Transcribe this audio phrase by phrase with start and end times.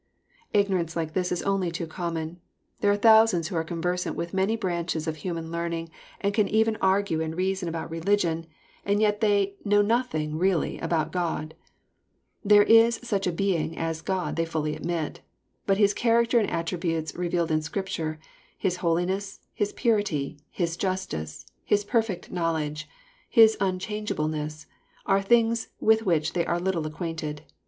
[0.51, 2.39] Ignorance like this is only too common.
[2.79, 6.75] There are thousands who are conversant with many branches of human learning, and can even
[6.77, 8.47] argue and reason about religion,
[8.83, 9.21] and JOHN, CHAT.
[9.21, 9.21] vnr.
[9.21, 11.53] 77 yet know nothing really aboat God.
[12.41, 15.21] That there is such a Being as God they fully admit.
[15.67, 18.19] But His character and attributes revealed in Scripture,
[18.57, 22.89] His holiness, His purity, His justice, His perfect knowledge.
[23.29, 24.65] His unchangeableness,
[25.05, 27.43] are things with which they are little acquainted.